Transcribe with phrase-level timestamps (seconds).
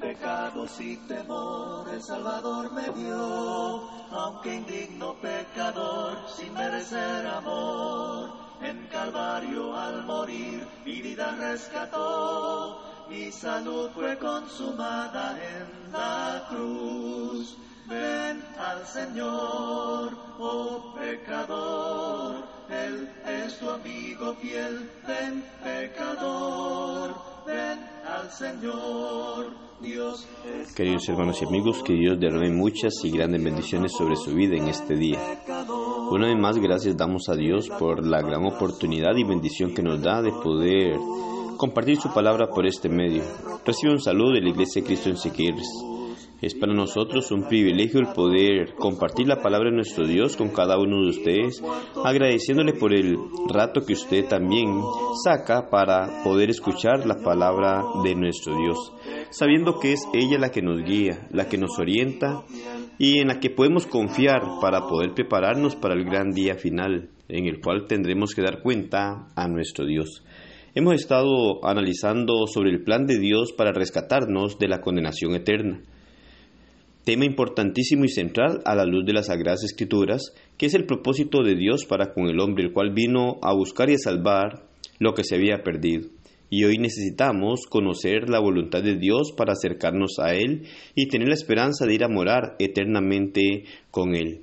[0.00, 8.46] pecados y temor el Salvador me dio, aunque indigno pecador sin merecer amor.
[8.60, 17.56] En Calvario al morir mi vida rescató, mi salud fue consumada en la cruz.
[17.86, 27.14] Ven al Señor, oh pecador, Él es tu amigo fiel, ven pecador,
[27.46, 29.65] ven al Señor.
[30.74, 34.68] Queridos hermanos y amigos, que Dios derrame muchas y grandes bendiciones sobre su vida en
[34.68, 35.18] este día.
[36.10, 40.00] Una vez más, gracias damos a Dios por la gran oportunidad y bendición que nos
[40.00, 40.96] da de poder
[41.58, 43.22] compartir su palabra por este medio.
[43.64, 45.68] Recibe un saludo de la Iglesia de Cristo en Siquirres.
[46.42, 50.78] Es para nosotros un privilegio el poder compartir la palabra de nuestro Dios con cada
[50.78, 51.62] uno de ustedes,
[52.04, 53.16] agradeciéndole por el
[53.48, 54.68] rato que usted también
[55.24, 58.92] saca para poder escuchar la palabra de nuestro Dios,
[59.30, 62.44] sabiendo que es ella la que nos guía, la que nos orienta
[62.98, 67.46] y en la que podemos confiar para poder prepararnos para el gran día final, en
[67.46, 70.22] el cual tendremos que dar cuenta a nuestro Dios.
[70.74, 75.80] Hemos estado analizando sobre el plan de Dios para rescatarnos de la condenación eterna
[77.06, 81.44] tema importantísimo y central a la luz de las Sagradas Escrituras, que es el propósito
[81.44, 84.66] de Dios para con el hombre, el cual vino a buscar y a salvar
[84.98, 86.08] lo que se había perdido.
[86.50, 91.34] Y hoy necesitamos conocer la voluntad de Dios para acercarnos a Él y tener la
[91.34, 94.40] esperanza de ir a morar eternamente con Él.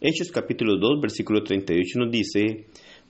[0.00, 2.64] Hechos capítulo 2, versículo 38 nos dice,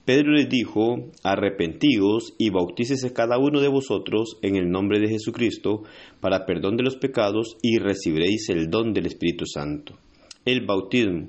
[0.07, 5.83] Pedro les dijo, arrepentíos y bautícese cada uno de vosotros en el nombre de Jesucristo
[6.21, 9.99] para perdón de los pecados y recibiréis el don del Espíritu Santo.
[10.45, 11.27] El bautismo.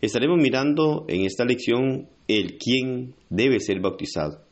[0.00, 4.44] Estaremos mirando en esta lección el quién debe ser bautizado.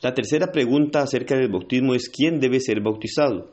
[0.00, 3.50] La tercera pregunta acerca del bautismo es quién debe ser bautizado.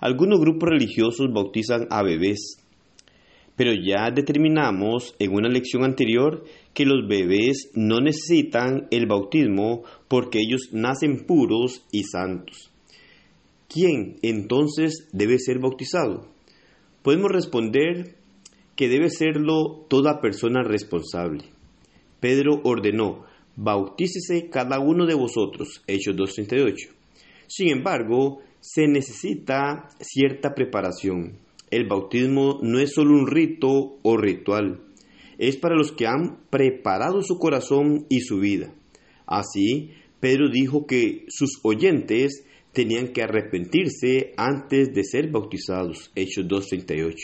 [0.00, 2.61] Algunos grupos religiosos bautizan a bebés,
[3.56, 10.40] pero ya determinamos en una lección anterior que los bebés no necesitan el bautismo porque
[10.40, 12.70] ellos nacen puros y santos.
[13.68, 16.28] ¿Quién entonces debe ser bautizado?
[17.02, 18.16] Podemos responder
[18.76, 21.44] que debe serlo toda persona responsable.
[22.20, 23.24] Pedro ordenó,
[23.56, 26.74] bautícese cada uno de vosotros, Hechos 2.38.
[27.48, 31.38] Sin embargo, se necesita cierta preparación.
[31.72, 34.82] El bautismo no es solo un rito o ritual,
[35.38, 38.74] es para los que han preparado su corazón y su vida.
[39.26, 42.44] Así, Pedro dijo que sus oyentes
[42.74, 46.12] tenían que arrepentirse antes de ser bautizados.
[46.14, 47.14] Hechos 2.38.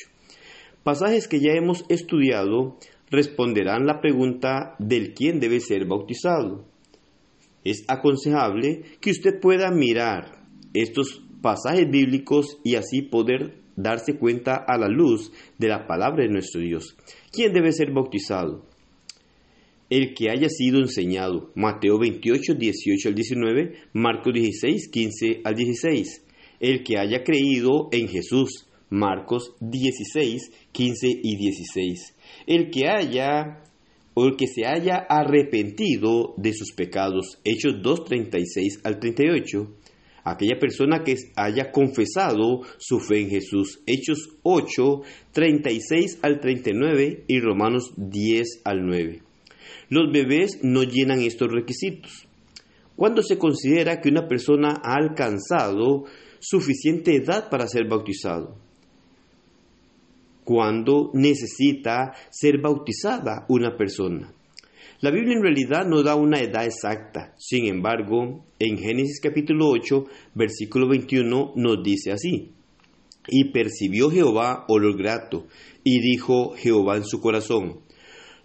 [0.83, 2.79] Pasajes que ya hemos estudiado
[3.11, 6.65] responderán la pregunta del quién debe ser bautizado.
[7.65, 10.43] Es aconsejable que usted pueda mirar
[10.73, 16.31] estos pasajes bíblicos y así poder darse cuenta a la luz de la palabra de
[16.31, 16.97] nuestro Dios.
[17.33, 18.67] ¿Quién debe ser bautizado?
[19.89, 21.51] El que haya sido enseñado.
[21.55, 26.25] Mateo 28, 18 al 19, Marcos 16, 15 al 16.
[26.61, 28.67] El que haya creído en Jesús.
[28.91, 32.15] Marcos 16, 15 y 16.
[32.47, 33.63] El que haya
[34.15, 37.39] o el que se haya arrepentido de sus pecados.
[37.45, 39.69] Hechos 2, 36 al 38
[40.33, 43.81] aquella persona que haya confesado su fe en Jesús.
[43.87, 45.03] Hechos 8,
[45.33, 49.23] 36 al 39 y Romanos 10 al 9.
[49.91, 52.27] Los bebés no llenan estos requisitos.
[52.97, 56.05] ¿Cuándo se considera que una persona ha alcanzado
[56.41, 58.57] suficiente edad para ser bautizado?
[60.45, 64.33] ¿Cuándo necesita ser bautizada una persona?
[65.01, 67.33] La Biblia en realidad no da una edad exacta.
[67.39, 70.05] Sin embargo, en Génesis capítulo 8,
[70.35, 72.51] versículo 21 nos dice así.
[73.29, 75.47] Y percibió Jehová olor grato,
[75.85, 77.83] y dijo Jehová en su corazón,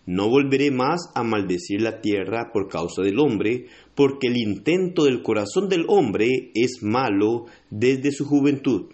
[0.06, 3.66] no volveré más a maldecir la tierra por causa del hombre,
[3.96, 8.92] porque el intento del corazón del hombre es malo desde su juventud.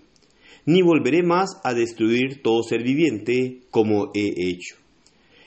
[0.65, 4.77] Ni volveré más a destruir todo ser viviente como he hecho.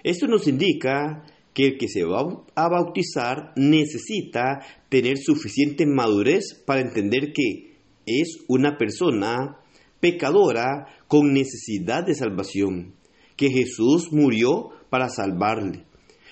[0.04, 6.80] Esto nos indica que el que se va a bautizar necesita tener suficiente madurez para
[6.80, 7.76] entender que
[8.06, 9.58] es una persona
[10.00, 12.94] pecadora con necesidad de salvación,
[13.36, 15.84] que Jesús murió para salvarle,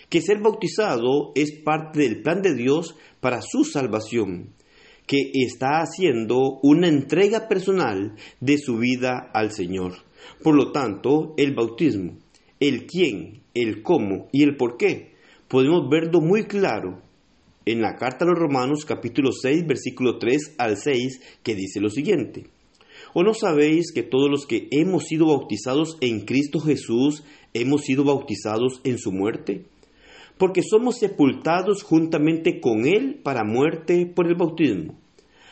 [0.08, 4.55] que ser bautizado es parte del plan de Dios para su salvación,
[5.06, 9.94] que está haciendo una entrega personal de su vida al Señor.
[10.43, 12.19] Por lo tanto, el bautismo,
[12.61, 15.15] el quién, el cómo y el por qué
[15.49, 17.01] podemos verlo muy claro
[17.65, 21.89] en la carta a los Romanos capítulo 6 versículo 3 al 6 que dice lo
[21.89, 22.45] siguiente.
[23.15, 27.25] ¿O no sabéis que todos los que hemos sido bautizados en Cristo Jesús
[27.55, 29.65] hemos sido bautizados en su muerte?
[30.37, 35.00] Porque somos sepultados juntamente con Él para muerte por el bautismo,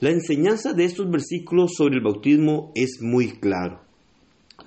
[0.00, 3.80] La enseñanza de estos versículos sobre el bautismo es muy claro.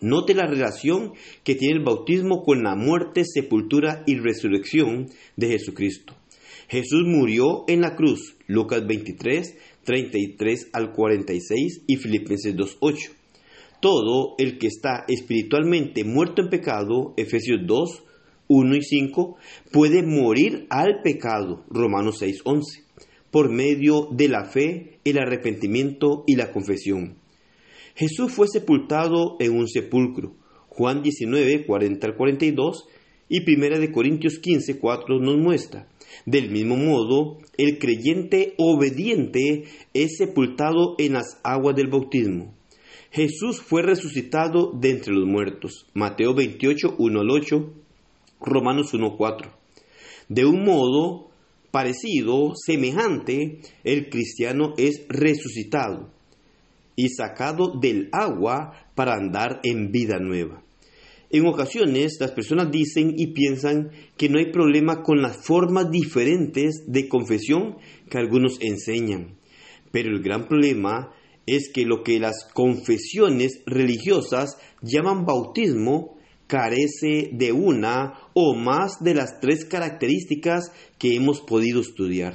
[0.02, 6.14] Note la relación que tiene el bautismo con la muerte, sepultura y resurrección de Jesucristo.
[6.68, 13.12] Jesús murió en la cruz, Lucas 23, 33 al 46 y Filipenses 2.8.
[13.80, 18.04] Todo el que está espiritualmente muerto en pecado, Efesios 2,
[18.50, 19.38] 1 y 5,
[19.72, 22.84] puede morir al pecado, Romanos 6.11,
[23.32, 27.16] por medio de la fe, el arrepentimiento y la confesión.
[27.96, 30.36] Jesús fue sepultado en un sepulcro,
[30.70, 32.88] Juan 19, 40 al 42
[33.30, 35.88] y 1 de Corintios 15, 4 nos muestra
[36.26, 42.54] del mismo modo, el creyente obediente es sepultado en las aguas del bautismo.
[43.12, 45.88] Jesús fue resucitado de entre los muertos.
[45.94, 47.74] Mateo 28, 1 al 8,
[48.42, 49.52] Romanos 1, 4.
[50.30, 51.27] De un modo
[51.78, 56.12] parecido, semejante, el cristiano es resucitado
[56.96, 60.64] y sacado del agua para andar en vida nueva.
[61.30, 66.86] En ocasiones las personas dicen y piensan que no hay problema con las formas diferentes
[66.88, 67.78] de confesión
[68.10, 69.38] que algunos enseñan.
[69.92, 71.12] Pero el gran problema
[71.46, 76.17] es que lo que las confesiones religiosas llaman bautismo
[76.48, 82.34] carece de una o más de las tres características que hemos podido estudiar.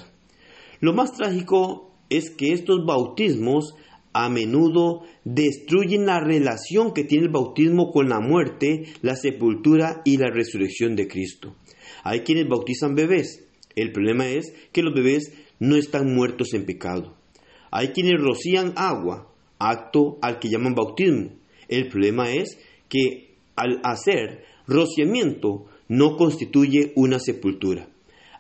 [0.81, 3.75] Lo más trágico es que estos bautismos
[4.13, 10.19] a menudo destruyen la relación que tiene el bautismo con la muerte, la sepultura y
[10.19, 11.57] la resurrección de Cristo.
[12.05, 13.45] Hay quienes bautizan bebés.
[13.75, 17.17] El problema es que los bebés no están muertos en pecado.
[17.71, 21.31] Hay quienes rocían agua, acto al que llaman bautismo.
[21.69, 22.59] El problema es
[22.91, 27.89] que al hacer rociamiento no constituye una sepultura.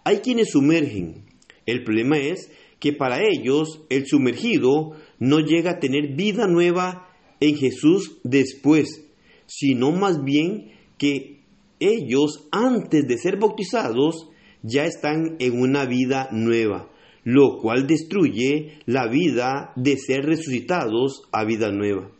[0.04, 1.26] Hay quienes sumergen.
[1.66, 2.50] El problema es
[2.80, 7.08] que para ellos el sumergido no llega a tener vida nueva
[7.40, 9.04] en Jesús después,
[9.46, 11.42] sino más bien que
[11.78, 14.28] ellos antes de ser bautizados
[14.62, 16.90] ya están en una vida nueva,
[17.24, 22.10] lo cual destruye la vida de ser resucitados a vida nueva.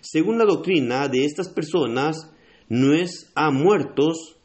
[0.00, 2.31] Según la doctrina de estas personas,
[2.72, 4.38] no es a muertos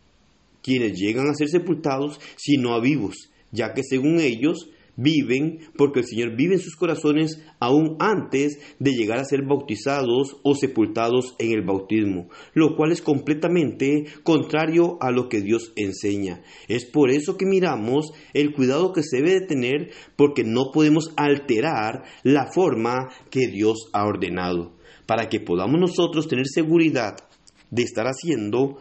[0.62, 6.06] quienes llegan a ser sepultados, sino a vivos, ya que según ellos viven porque el
[6.06, 11.54] Señor vive en sus corazones aún antes de llegar a ser bautizados o sepultados en
[11.54, 16.42] el bautismo, lo cual es completamente contrario a lo que Dios enseña.
[16.68, 21.14] Es por eso que miramos el cuidado que se debe de tener porque no podemos
[21.16, 24.74] alterar la forma que Dios ha ordenado,
[25.06, 27.27] para que podamos nosotros tener seguridad
[27.72, 28.78] de estar haciendo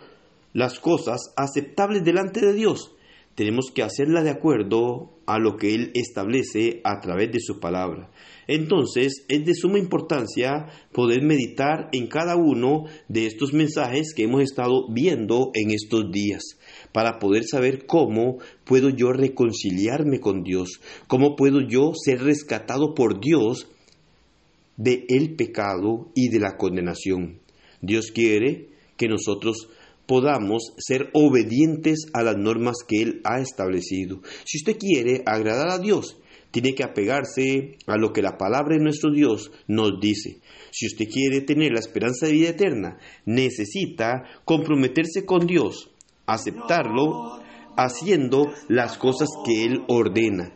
[0.52, 2.96] las cosas aceptables delante de Dios
[3.36, 8.10] tenemos que hacerla de acuerdo a lo que Él establece a través de su palabra.
[8.48, 14.42] Entonces es de suma importancia poder meditar en cada uno de estos mensajes que hemos
[14.42, 16.42] estado viendo en estos días
[16.92, 23.20] para poder saber cómo puedo yo reconciliarme con Dios, cómo puedo yo ser rescatado por
[23.20, 23.68] Dios
[24.78, 27.40] de el pecado y de la condenación.
[27.82, 29.68] Dios quiere que nosotros
[30.06, 34.20] podamos ser obedientes a las normas que Él ha establecido.
[34.44, 36.16] Si usted quiere agradar a Dios,
[36.50, 40.38] tiene que apegarse a lo que la palabra de nuestro Dios nos dice.
[40.70, 45.90] Si usted quiere tener la esperanza de vida eterna, necesita comprometerse con Dios,
[46.26, 47.42] aceptarlo
[47.76, 50.52] haciendo las cosas que Él ordena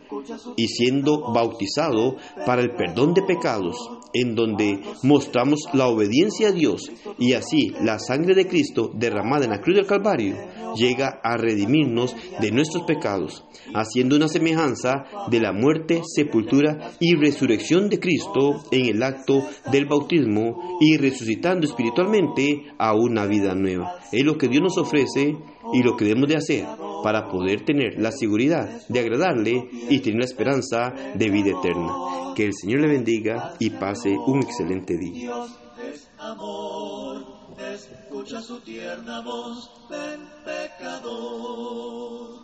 [0.55, 3.77] y siendo bautizado para el perdón de pecados,
[4.13, 9.51] en donde mostramos la obediencia a Dios y así la sangre de Cristo derramada en
[9.51, 10.35] la cruz del Calvario
[10.75, 17.89] llega a redimirnos de nuestros pecados, haciendo una semejanza de la muerte, sepultura y resurrección
[17.89, 23.95] de Cristo en el acto del bautismo y resucitando espiritualmente a una vida nueva.
[24.11, 25.35] Es lo que Dios nos ofrece
[25.73, 26.65] y lo que debemos de hacer
[27.03, 31.93] para poder tener la seguridad de agradarle y tener la esperanza de vida eterna.
[32.35, 35.11] Que el Señor le bendiga y pase un excelente día.
[35.13, 35.59] Dios
[35.93, 37.25] es amor,
[37.73, 42.40] escucha su tierna voz, ven pecador.